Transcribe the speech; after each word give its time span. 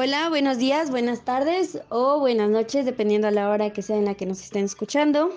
Hola, 0.00 0.28
buenos 0.28 0.58
días, 0.58 0.92
buenas 0.92 1.24
tardes 1.24 1.80
o 1.88 2.20
buenas 2.20 2.48
noches, 2.48 2.84
dependiendo 2.84 3.26
a 3.26 3.32
la 3.32 3.50
hora 3.50 3.72
que 3.72 3.82
sea 3.82 3.96
en 3.96 4.04
la 4.04 4.14
que 4.14 4.26
nos 4.26 4.40
estén 4.40 4.64
escuchando. 4.64 5.36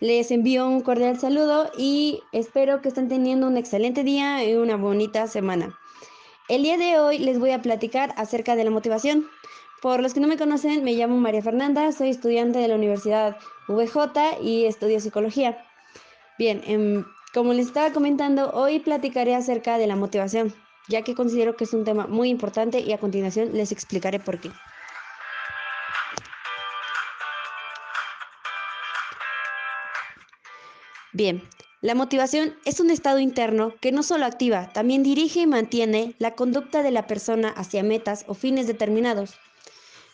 Les 0.00 0.30
envío 0.30 0.66
un 0.66 0.80
cordial 0.80 1.20
saludo 1.20 1.70
y 1.76 2.22
espero 2.32 2.80
que 2.80 2.88
estén 2.88 3.10
teniendo 3.10 3.46
un 3.46 3.58
excelente 3.58 4.02
día 4.02 4.42
y 4.48 4.54
una 4.54 4.76
bonita 4.76 5.26
semana. 5.26 5.78
El 6.48 6.62
día 6.62 6.78
de 6.78 6.98
hoy 6.98 7.18
les 7.18 7.38
voy 7.38 7.50
a 7.50 7.60
platicar 7.60 8.14
acerca 8.16 8.56
de 8.56 8.64
la 8.64 8.70
motivación. 8.70 9.28
Por 9.82 10.00
los 10.00 10.14
que 10.14 10.20
no 10.20 10.26
me 10.26 10.38
conocen, 10.38 10.82
me 10.84 10.94
llamo 10.94 11.18
María 11.18 11.42
Fernanda, 11.42 11.92
soy 11.92 12.08
estudiante 12.08 12.60
de 12.60 12.68
la 12.68 12.76
Universidad 12.76 13.36
VJ 13.68 14.40
y 14.42 14.64
estudio 14.64 15.00
psicología. 15.00 15.62
Bien, 16.38 16.62
em, 16.64 17.04
como 17.34 17.52
les 17.52 17.66
estaba 17.66 17.92
comentando, 17.92 18.52
hoy 18.54 18.78
platicaré 18.78 19.34
acerca 19.34 19.76
de 19.76 19.86
la 19.86 19.96
motivación 19.96 20.54
ya 20.92 21.02
que 21.02 21.14
considero 21.14 21.56
que 21.56 21.64
es 21.64 21.72
un 21.72 21.84
tema 21.84 22.06
muy 22.06 22.28
importante 22.28 22.80
y 22.80 22.92
a 22.92 22.98
continuación 22.98 23.54
les 23.54 23.72
explicaré 23.72 24.20
por 24.20 24.38
qué. 24.38 24.50
Bien, 31.14 31.42
la 31.80 31.94
motivación 31.94 32.54
es 32.66 32.78
un 32.78 32.90
estado 32.90 33.18
interno 33.18 33.74
que 33.80 33.90
no 33.90 34.02
solo 34.02 34.26
activa, 34.26 34.68
también 34.72 35.02
dirige 35.02 35.40
y 35.40 35.46
mantiene 35.46 36.14
la 36.18 36.34
conducta 36.34 36.82
de 36.82 36.90
la 36.90 37.06
persona 37.06 37.48
hacia 37.48 37.82
metas 37.82 38.24
o 38.28 38.34
fines 38.34 38.66
determinados. 38.66 39.34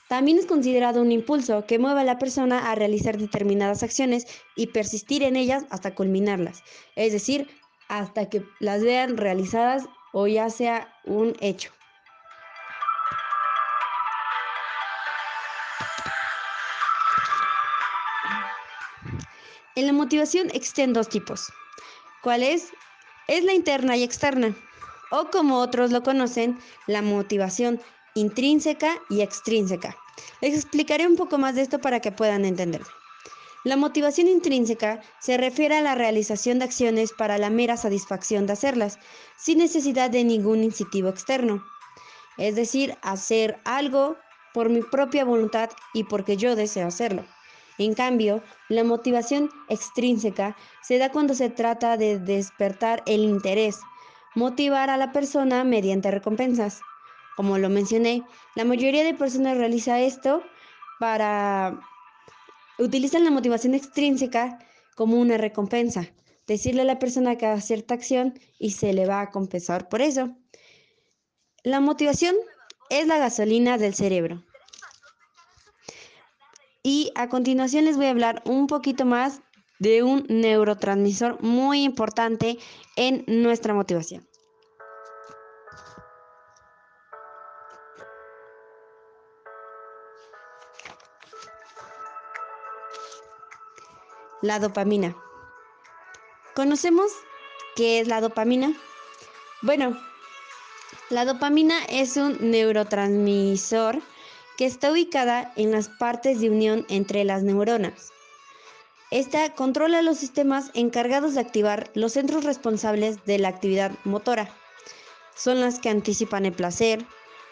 También 0.09 0.39
es 0.39 0.47
considerado 0.47 1.03
un 1.03 1.13
impulso 1.13 1.67
que 1.67 1.79
mueve 1.79 2.01
a 2.01 2.05
la 2.05 2.19
persona 2.19 2.71
a 2.71 2.75
realizar 2.75 3.19
determinadas 3.19 3.83
acciones 3.83 4.27
y 4.57 4.69
persistir 4.69 5.23
en 5.23 5.37
ellas 5.37 5.67
hasta 5.71 5.95
culminarlas, 5.95 6.63
es 6.97 7.13
decir, 7.13 7.49
hasta 7.89 8.29
que 8.29 8.45
las 8.61 8.83
vean 8.83 9.17
realizadas 9.17 9.85
o 10.13 10.27
ya 10.27 10.51
sea 10.51 10.93
un 11.05 11.35
hecho. 11.41 11.71
En 19.79 19.87
la 19.87 19.93
motivación 19.93 20.51
existen 20.55 20.93
dos 20.93 21.09
tipos. 21.09 21.53
¿Cuál 22.23 22.43
es? 22.43 22.73
Es 23.29 23.45
la 23.45 23.53
interna 23.53 23.97
y 23.97 24.03
externa, 24.03 24.57
o 25.13 25.31
como 25.31 25.59
otros 25.59 25.93
lo 25.93 26.03
conocen, 26.03 26.59
la 26.89 27.01
motivación 27.01 27.81
intrínseca 28.15 28.99
y 29.09 29.21
extrínseca. 29.21 29.97
Les 30.41 30.55
explicaré 30.55 31.07
un 31.07 31.15
poco 31.15 31.39
más 31.39 31.55
de 31.55 31.63
esto 31.63 31.81
para 31.81 32.01
que 32.01 32.11
puedan 32.11 32.45
entenderme. 32.45 32.98
La 33.65 33.77
motivación 33.77 34.29
intrínseca 34.29 35.01
se 35.21 35.37
refiere 35.37 35.77
a 35.77 35.83
la 35.83 35.95
realización 35.95 36.59
de 36.59 36.67
acciones 36.67 37.13
para 37.13 37.39
la 37.39 37.51
mera 37.51 37.77
satisfacción 37.77 38.47
de 38.47 38.53
hacerlas, 38.53 38.99
sin 39.37 39.59
necesidad 39.59 40.11
de 40.11 40.23
ningún 40.25 40.63
incentivo 40.63 41.09
externo. 41.09 41.65
Es 42.37 42.55
decir, 42.55 42.97
hacer 43.03 43.59
algo 43.65 44.17
por 44.55 44.71
mi 44.71 44.83
propia 44.83 45.25
voluntad 45.25 45.71
y 45.93 46.05
porque 46.05 46.37
yo 46.37 46.55
deseo 46.55 46.87
hacerlo. 46.87 47.25
En 47.79 47.95
cambio, 47.95 48.43
la 48.69 48.85
motivación 48.85 49.51
extrínseca 49.69 50.57
se 50.83 50.99
da 50.99 51.11
cuando 51.11 51.35
se 51.35 51.51
trata 51.51 51.97
de 51.97 52.19
despertar 52.19 53.03
el 53.07 53.21
interés, 53.21 53.81
motivar 54.35 54.89
a 54.91 54.97
la 54.97 55.13
persona 55.13 55.65
mediante 55.65 56.11
recompensas. 56.11 56.81
Como 57.37 57.59
lo 57.59 57.69
mencioné, 57.69 58.23
la 58.57 58.65
mayoría 58.65 59.05
de 59.05 59.15
personas 59.15 59.57
realiza 59.57 60.01
esto 60.01 60.43
para 60.99 61.79
Utilizan 62.79 63.25
la 63.25 63.31
motivación 63.31 63.75
extrínseca 63.75 64.59
como 64.95 65.19
una 65.19 65.37
recompensa. 65.37 66.09
Decirle 66.47 66.83
a 66.83 66.85
la 66.85 66.99
persona 66.99 67.37
que 67.37 67.47
haga 67.47 67.61
cierta 67.61 67.95
acción 67.95 68.39
y 68.59 68.71
se 68.71 68.93
le 68.93 69.07
va 69.07 69.21
a 69.21 69.31
compensar 69.31 69.89
por 69.89 70.01
eso. 70.01 70.37
La 71.65 71.81
motivación 71.81 72.35
es 72.91 73.07
la 73.07 73.19
gasolina 73.19 73.79
del 73.79 73.95
cerebro. 73.95 74.45
Y 76.83 77.13
a 77.17 77.29
continuación 77.29 77.85
les 77.85 77.97
voy 77.97 78.07
a 78.07 78.11
hablar 78.11 78.43
un 78.47 78.67
poquito 78.67 79.05
más 79.05 79.41
de 79.79 80.03
un 80.03 80.25
neurotransmisor 80.29 81.43
muy 81.43 81.83
importante 81.83 82.59
en 82.97 83.25
nuestra 83.27 83.75
motivación. 83.75 84.28
La 94.41 94.61
dopamina. 94.61 95.17
¿Conocemos 96.55 97.11
qué 97.75 97.99
es 97.99 98.07
la 98.07 98.21
dopamina? 98.21 98.73
Bueno, 99.63 99.99
la 101.11 101.25
dopamina 101.25 101.85
es 101.87 102.17
un 102.17 102.39
neurotransmisor 102.41 104.01
que 104.57 104.65
está 104.65 104.93
ubicada 104.93 105.53
en 105.57 105.73
las 105.73 105.89
partes 105.89 106.41
de 106.41 106.51
unión 106.51 106.87
entre 106.89 107.25
las 107.25 107.43
neuronas. 107.43 108.13
Esta 109.11 109.55
controla 109.55 110.03
los 110.03 110.19
sistemas 110.19 110.71
encargados 110.75 111.35
de 111.35 111.41
activar 111.41 111.91
los 111.95 112.13
centros 112.13 112.45
responsables 112.45 113.25
de 113.25 113.41
la 113.41 113.49
actividad 113.49 113.91
motora. 114.05 114.55
Son 115.35 115.61
las 115.61 115.81
que 115.81 115.89
anticipan 115.89 116.47
el 116.47 116.53
placer 116.53 117.05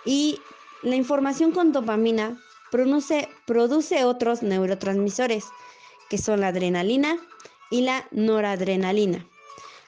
y 0.05 0.39
la 0.83 0.95
información 0.95 1.51
con 1.51 1.73
dopamina 1.73 2.41
produce, 2.71 3.29
produce 3.45 4.05
otros 4.05 4.45
neurotransmisores 4.45 5.47
que 6.09 6.19
son 6.19 6.41
la 6.41 6.49
adrenalina 6.49 7.17
y 7.71 7.83
la 7.83 8.07
noradrenalina, 8.11 9.27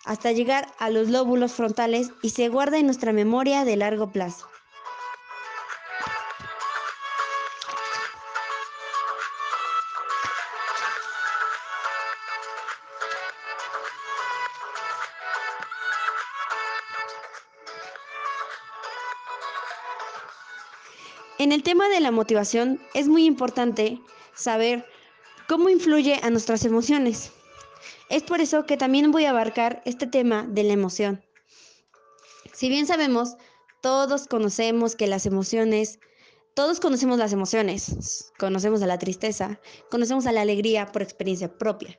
hasta 0.04 0.32
llegar 0.32 0.68
a 0.78 0.90
los 0.90 1.08
lóbulos 1.08 1.52
frontales 1.52 2.10
y 2.22 2.30
se 2.30 2.48
guarda 2.48 2.78
en 2.78 2.86
nuestra 2.86 3.12
memoria 3.12 3.64
de 3.64 3.76
largo 3.76 4.10
plazo. 4.10 4.48
En 21.38 21.52
el 21.52 21.62
tema 21.62 21.88
de 21.88 22.00
la 22.00 22.10
motivación 22.10 22.80
es 22.94 23.06
muy 23.06 23.24
importante 23.24 24.00
saber 24.34 24.84
¿Cómo 25.48 25.70
influye 25.70 26.20
a 26.22 26.28
nuestras 26.28 26.66
emociones? 26.66 27.32
Es 28.10 28.22
por 28.22 28.42
eso 28.42 28.66
que 28.66 28.76
también 28.76 29.10
voy 29.12 29.24
a 29.24 29.30
abarcar 29.30 29.80
este 29.86 30.06
tema 30.06 30.46
de 30.46 30.62
la 30.62 30.74
emoción. 30.74 31.24
Si 32.52 32.68
bien 32.68 32.86
sabemos, 32.86 33.38
todos 33.80 34.26
conocemos 34.26 34.94
que 34.94 35.06
las 35.06 35.24
emociones, 35.24 36.00
todos 36.52 36.80
conocemos 36.80 37.16
las 37.16 37.32
emociones, 37.32 38.30
conocemos 38.38 38.82
a 38.82 38.86
la 38.86 38.98
tristeza, 38.98 39.58
conocemos 39.90 40.26
a 40.26 40.32
la 40.32 40.42
alegría 40.42 40.92
por 40.92 41.00
experiencia 41.00 41.56
propia. 41.56 41.98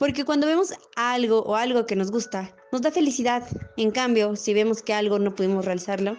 Porque 0.00 0.24
cuando 0.24 0.48
vemos 0.48 0.74
algo 0.96 1.44
o 1.44 1.54
algo 1.54 1.86
que 1.86 1.94
nos 1.94 2.10
gusta, 2.10 2.56
nos 2.72 2.82
da 2.82 2.90
felicidad. 2.90 3.46
En 3.76 3.92
cambio, 3.92 4.34
si 4.34 4.52
vemos 4.52 4.82
que 4.82 4.94
algo 4.94 5.20
no 5.20 5.32
pudimos 5.32 5.64
realizarlo, 5.64 6.16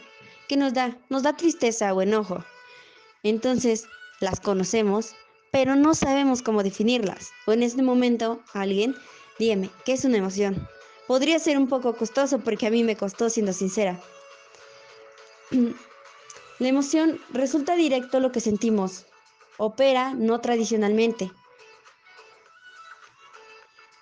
¿qué 0.47 0.55
nos 0.55 0.73
da? 0.73 0.97
Nos 1.09 1.23
da 1.23 1.35
tristeza 1.35 1.94
o 1.94 2.01
enojo. 2.01 2.45
Entonces, 3.23 3.83
las 4.22 4.39
conocemos, 4.39 5.16
pero 5.51 5.75
no 5.75 5.95
sabemos 5.95 6.41
cómo 6.41 6.63
definirlas. 6.63 7.31
O 7.45 7.53
en 7.53 7.63
este 7.63 7.81
momento, 7.81 8.41
alguien, 8.53 8.95
dígame, 9.37 9.69
¿qué 9.85 9.93
es 9.93 10.05
una 10.05 10.17
emoción? 10.17 10.67
Podría 11.07 11.39
ser 11.39 11.57
un 11.57 11.67
poco 11.67 11.95
costoso 11.95 12.39
porque 12.39 12.67
a 12.67 12.71
mí 12.71 12.83
me 12.83 12.95
costó 12.95 13.29
siendo 13.29 13.53
sincera. 13.53 13.99
La 16.59 16.67
emoción 16.67 17.21
resulta 17.31 17.75
directo 17.75 18.19
lo 18.19 18.31
que 18.31 18.41
sentimos. 18.41 19.05
Opera 19.57 20.13
no 20.13 20.41
tradicionalmente. 20.41 21.31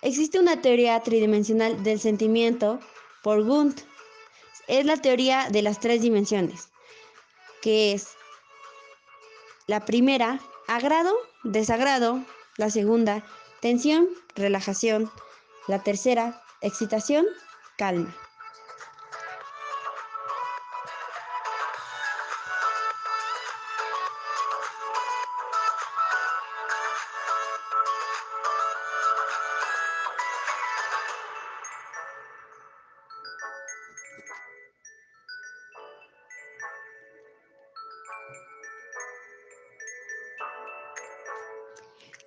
Existe 0.02 0.40
una 0.40 0.62
teoría 0.62 1.00
tridimensional 1.02 1.84
del 1.84 2.00
sentimiento 2.00 2.80
por 3.22 3.44
Gunt. 3.44 3.82
Es 4.68 4.86
la 4.86 4.98
teoría 4.98 5.50
de 5.50 5.62
las 5.62 5.80
tres 5.80 6.02
dimensiones, 6.02 6.70
que 7.62 7.94
es 7.94 8.10
la 9.68 9.86
primera, 9.86 10.40
agrado, 10.68 11.14
desagrado. 11.44 12.24
La 12.58 12.70
segunda, 12.70 13.24
tensión, 13.62 14.08
relajación. 14.36 15.12
La 15.68 15.84
tercera, 15.84 16.42
excitación, 16.62 17.26
calma. 17.78 18.16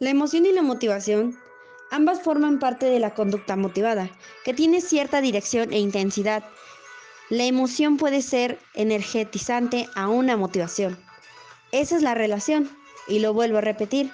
La 0.00 0.08
emoción 0.08 0.46
y 0.46 0.52
la 0.52 0.62
motivación 0.62 1.38
ambas 1.90 2.22
forman 2.22 2.58
parte 2.58 2.86
de 2.86 2.98
la 3.00 3.12
conducta 3.12 3.54
motivada, 3.54 4.08
que 4.46 4.54
tiene 4.54 4.80
cierta 4.80 5.20
dirección 5.20 5.74
e 5.74 5.78
intensidad. 5.78 6.42
La 7.28 7.44
emoción 7.44 7.98
puede 7.98 8.22
ser 8.22 8.58
energetizante 8.72 9.90
a 9.94 10.08
una 10.08 10.38
motivación. 10.38 10.98
Esa 11.70 11.96
es 11.96 12.02
la 12.02 12.14
relación. 12.14 12.70
Y 13.08 13.18
lo 13.18 13.34
vuelvo 13.34 13.58
a 13.58 13.60
repetir. 13.60 14.10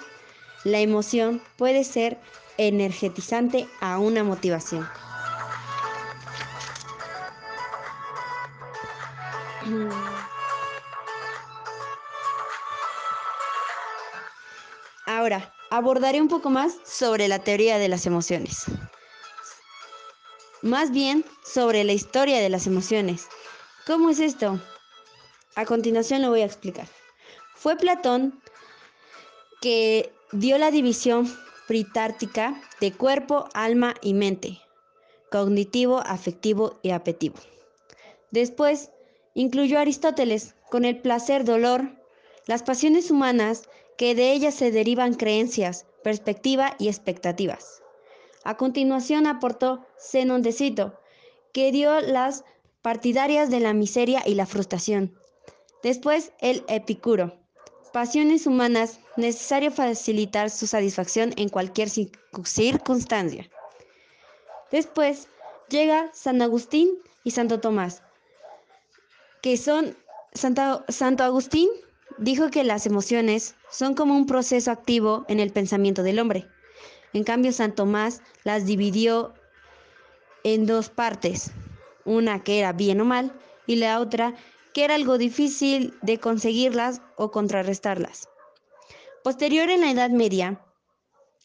La 0.65 0.79
emoción 0.79 1.41
puede 1.55 1.85
ser 1.85 2.17
energetizante 2.57 3.65
a 3.79 3.97
una 3.97 4.25
motivación. 4.25 4.85
Ahora, 15.05 15.53
abordaré 15.69 16.21
un 16.21 16.27
poco 16.27 16.49
más 16.49 16.77
sobre 16.85 17.27
la 17.27 17.39
teoría 17.39 17.77
de 17.77 17.87
las 17.87 18.05
emociones. 18.05 18.65
Más 20.61 20.91
bien 20.91 21.25
sobre 21.45 21.83
la 21.83 21.93
historia 21.93 22.39
de 22.39 22.49
las 22.49 22.67
emociones. 22.67 23.27
¿Cómo 23.85 24.09
es 24.09 24.19
esto? 24.19 24.59
A 25.55 25.65
continuación 25.65 26.21
lo 26.21 26.29
voy 26.29 26.41
a 26.41 26.45
explicar. 26.45 26.87
Fue 27.55 27.75
Platón 27.77 28.41
que 29.61 30.13
dio 30.31 30.57
la 30.57 30.71
división 30.71 31.27
fritártica 31.67 32.61
de 32.79 32.91
cuerpo, 32.91 33.49
alma 33.53 33.95
y 34.01 34.13
mente, 34.13 34.59
cognitivo, 35.31 35.99
afectivo 35.99 36.79
y 36.81 36.91
apetivo. 36.91 37.35
Después 38.31 38.91
incluyó 39.33 39.79
Aristóteles 39.79 40.55
con 40.69 40.85
el 40.85 40.99
placer, 40.99 41.43
dolor, 41.43 41.89
las 42.45 42.63
pasiones 42.63 43.11
humanas 43.11 43.67
que 43.97 44.15
de 44.15 44.31
ellas 44.31 44.55
se 44.55 44.71
derivan 44.71 45.15
creencias, 45.15 45.85
perspectiva 46.03 46.75
y 46.79 46.87
expectativas. 46.87 47.81
A 48.43 48.55
continuación 48.55 49.27
aportó 49.27 49.85
Zenón 49.99 50.41
de 50.41 50.53
Cito, 50.53 50.99
que 51.51 51.71
dio 51.71 51.99
las 51.99 52.45
partidarias 52.81 53.49
de 53.49 53.59
la 53.59 53.73
miseria 53.73 54.21
y 54.25 54.35
la 54.35 54.45
frustración. 54.45 55.17
Después 55.83 56.31
el 56.39 56.63
Epicuro, 56.67 57.37
pasiones 57.91 58.45
humanas, 58.45 58.99
necesario 59.17 59.71
facilitar 59.71 60.49
su 60.49 60.67
satisfacción 60.67 61.33
en 61.35 61.49
cualquier 61.49 61.89
circunstancia. 61.89 63.49
Después 64.71 65.27
llega 65.69 66.09
San 66.13 66.41
Agustín 66.41 66.89
y 67.23 67.31
Santo 67.31 67.59
Tomás, 67.59 68.03
que 69.41 69.57
son 69.57 69.97
Santo 70.33 71.23
Agustín 71.23 71.69
dijo 72.17 72.49
que 72.49 72.63
las 72.63 72.85
emociones 72.85 73.55
son 73.69 73.93
como 73.93 74.15
un 74.15 74.25
proceso 74.25 74.71
activo 74.71 75.25
en 75.27 75.39
el 75.39 75.51
pensamiento 75.51 76.03
del 76.03 76.19
hombre. 76.19 76.47
En 77.13 77.23
cambio, 77.23 77.51
San 77.51 77.75
Tomás 77.75 78.21
las 78.43 78.65
dividió 78.65 79.33
en 80.43 80.65
dos 80.65 80.89
partes, 80.89 81.51
una 82.05 82.43
que 82.43 82.59
era 82.59 82.73
bien 82.73 83.01
o 83.01 83.05
mal 83.05 83.33
y 83.65 83.75
la 83.77 83.99
otra 83.99 84.35
que 84.73 84.83
era 84.83 84.95
algo 84.95 85.17
difícil 85.17 85.95
de 86.01 86.19
conseguirlas 86.19 87.01
o 87.15 87.31
contrarrestarlas. 87.31 88.29
Posterior 89.23 89.69
en 89.69 89.81
la 89.81 89.91
Edad 89.91 90.09
Media, 90.09 90.61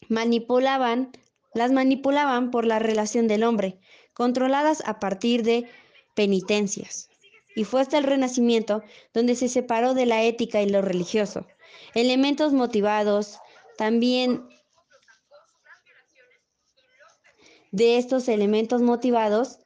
manipulaban, 0.07 1.11
las 1.53 1.71
manipulaban 1.71 2.51
por 2.51 2.65
la 2.65 2.79
relación 2.79 3.27
del 3.27 3.43
hombre, 3.43 3.79
controladas 4.13 4.83
a 4.85 4.99
partir 4.99 5.43
de 5.43 5.67
penitencias 6.13 7.09
y 7.55 7.63
fue 7.63 7.81
hasta 7.81 7.97
el 7.97 8.03
Renacimiento 8.03 8.83
donde 9.13 9.35
se 9.35 9.47
separó 9.47 9.93
de 9.93 10.05
la 10.05 10.23
ética 10.23 10.61
y 10.61 10.69
lo 10.69 10.81
religioso. 10.81 11.45
Elementos 11.93 12.53
motivados, 12.53 13.39
también 13.77 14.47
de 17.71 17.97
estos 17.97 18.27
elementos 18.27 18.81
motivados 18.81 19.59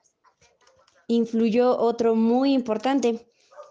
influyó 1.07 1.77
otro 1.77 2.15
muy 2.15 2.53
importante, 2.53 3.27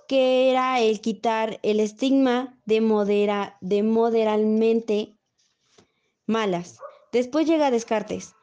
que 0.08 0.50
era 0.50 0.80
el 0.80 1.00
quitar 1.00 1.58
el 1.62 1.80
estigma 1.80 2.58
de, 2.64 2.80
modera, 2.80 3.56
de 3.60 3.82
moderalmente 3.82 5.16
malas. 6.26 6.78
Después 7.12 7.46
llega 7.46 7.70
Descartes, 7.70 8.34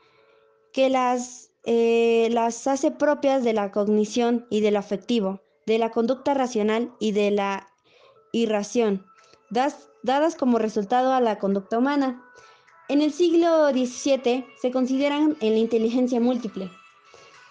que 0.74 0.90
las, 0.90 1.52
eh, 1.66 2.28
las 2.32 2.68
hace 2.68 2.92
propias 2.92 3.44
de 3.44 3.54
la 3.54 3.72
cognición 3.72 4.46
y 4.50 4.62
de 4.62 4.72
lo 4.72 4.80
afectivo 4.80 5.42
de 5.66 5.78
la 5.78 5.92
conducta 5.92 6.34
racional 6.34 6.94
y 7.00 7.12
de 7.12 7.32
la 7.32 7.68
irración, 8.32 9.06
dadas 9.50 10.36
como 10.36 10.60
resultado 10.60 11.14
a 11.14 11.22
la 11.22 11.40
conducta 11.40 11.78
humana. 11.78 12.24
En 12.90 13.02
el 13.02 13.14
siglo 13.14 13.70
XVII 13.70 14.46
se 14.62 14.72
consideran 14.72 15.38
en 15.40 15.54
la 15.54 15.60
inteligencia 15.60 16.20
múltiple 16.20 16.70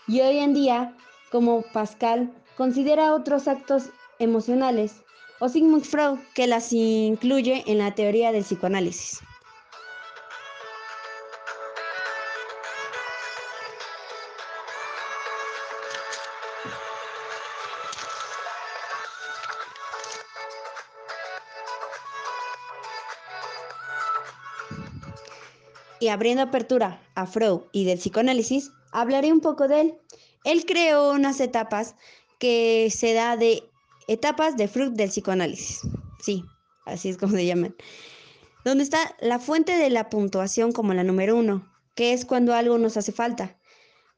y 0.06 0.20
hoy 0.20 0.38
en 0.38 0.52
día, 0.52 0.96
como 1.30 1.62
Pascal, 1.72 2.32
considera 2.56 3.14
otros 3.14 3.48
actos 3.48 3.84
emocionales 4.18 5.02
o 5.40 5.48
Sigmund 5.48 5.84
Freud 5.84 6.18
que 6.34 6.46
las 6.46 6.72
incluye 6.72 7.64
en 7.66 7.78
la 7.78 7.94
teoría 7.94 8.32
del 8.32 8.44
psicoanálisis. 8.44 9.20
Y 26.02 26.08
abriendo 26.08 26.42
apertura 26.42 27.00
a 27.14 27.26
Freud 27.28 27.60
y 27.70 27.84
del 27.84 27.96
psicoanálisis, 27.96 28.72
hablaré 28.90 29.32
un 29.32 29.38
poco 29.38 29.68
de 29.68 29.82
él. 29.82 29.94
Él 30.42 30.64
creó 30.66 31.12
unas 31.12 31.38
etapas 31.38 31.94
que 32.40 32.88
se 32.90 33.14
da 33.14 33.36
de 33.36 33.62
etapas 34.08 34.56
de 34.56 34.66
Freud 34.66 34.94
del 34.94 35.10
psicoanálisis. 35.10 35.82
Sí, 36.20 36.42
así 36.86 37.10
es 37.10 37.18
como 37.18 37.34
se 37.36 37.46
llaman. 37.46 37.76
Donde 38.64 38.82
está 38.82 39.14
la 39.20 39.38
fuente 39.38 39.76
de 39.76 39.90
la 39.90 40.10
puntuación 40.10 40.72
como 40.72 40.92
la 40.92 41.04
número 41.04 41.36
uno, 41.36 41.72
que 41.94 42.12
es 42.12 42.24
cuando 42.24 42.52
algo 42.52 42.78
nos 42.78 42.96
hace 42.96 43.12
falta. 43.12 43.56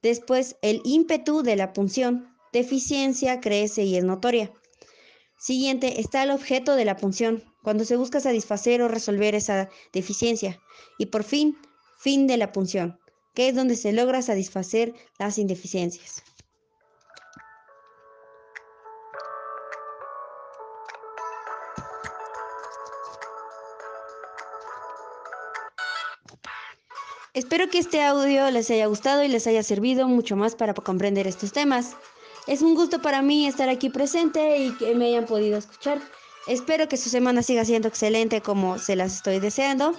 Después, 0.02 0.56
el 0.62 0.80
ímpetu 0.84 1.42
de 1.42 1.56
la 1.56 1.74
punción, 1.74 2.34
deficiencia, 2.54 3.42
crece 3.42 3.84
y 3.84 3.98
es 3.98 4.04
notoria. 4.04 4.50
Siguiente 5.36 6.00
está 6.00 6.22
el 6.22 6.30
objeto 6.30 6.76
de 6.76 6.86
la 6.86 6.96
punción, 6.96 7.44
cuando 7.62 7.84
se 7.84 7.96
busca 7.96 8.20
satisfacer 8.20 8.80
o 8.80 8.88
resolver 8.88 9.34
esa 9.34 9.68
deficiencia. 9.92 10.58
Y 10.96 11.06
por 11.06 11.24
fin, 11.24 11.58
Fin 12.04 12.26
de 12.26 12.36
la 12.36 12.52
punción, 12.52 13.00
que 13.32 13.48
es 13.48 13.56
donde 13.56 13.76
se 13.76 13.90
logra 13.90 14.20
satisfacer 14.20 14.92
las 15.18 15.38
indeficiencias. 15.38 16.22
Espero 27.32 27.70
que 27.70 27.78
este 27.78 28.02
audio 28.02 28.50
les 28.50 28.70
haya 28.70 28.84
gustado 28.84 29.24
y 29.24 29.28
les 29.28 29.46
haya 29.46 29.62
servido 29.62 30.06
mucho 30.06 30.36
más 30.36 30.54
para 30.54 30.74
comprender 30.74 31.26
estos 31.26 31.52
temas. 31.52 31.96
Es 32.46 32.60
un 32.60 32.74
gusto 32.74 33.00
para 33.00 33.22
mí 33.22 33.46
estar 33.46 33.70
aquí 33.70 33.88
presente 33.88 34.58
y 34.58 34.76
que 34.76 34.94
me 34.94 35.06
hayan 35.06 35.24
podido 35.24 35.56
escuchar. 35.56 36.02
Espero 36.48 36.86
que 36.86 36.98
su 36.98 37.08
semana 37.08 37.42
siga 37.42 37.64
siendo 37.64 37.88
excelente 37.88 38.42
como 38.42 38.78
se 38.78 38.94
las 38.94 39.14
estoy 39.14 39.40
deseando 39.40 39.94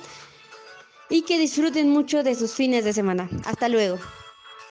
y 1.09 1.21
que 1.23 1.39
disfruten 1.39 1.89
mucho 1.89 2.23
de 2.23 2.35
sus 2.35 2.53
fines 2.53 2.83
de 2.85 2.93
semana. 2.93 3.29
Hasta 3.45 3.69
luego. 3.69 3.97